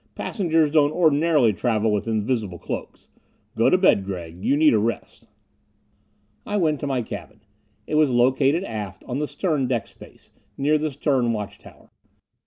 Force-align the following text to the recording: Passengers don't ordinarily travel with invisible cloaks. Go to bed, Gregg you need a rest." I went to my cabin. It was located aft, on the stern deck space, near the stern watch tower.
Passengers 0.15 0.71
don't 0.71 0.91
ordinarily 0.93 1.53
travel 1.53 1.91
with 1.93 2.07
invisible 2.07 2.57
cloaks. 2.57 3.07
Go 3.55 3.69
to 3.69 3.77
bed, 3.77 4.03
Gregg 4.03 4.43
you 4.43 4.57
need 4.57 4.73
a 4.73 4.79
rest." 4.79 5.27
I 6.43 6.57
went 6.57 6.79
to 6.79 6.87
my 6.87 7.03
cabin. 7.03 7.41
It 7.85 7.93
was 7.93 8.09
located 8.09 8.63
aft, 8.63 9.03
on 9.07 9.19
the 9.19 9.27
stern 9.27 9.67
deck 9.67 9.85
space, 9.85 10.31
near 10.57 10.79
the 10.79 10.89
stern 10.89 11.33
watch 11.33 11.59
tower. 11.59 11.91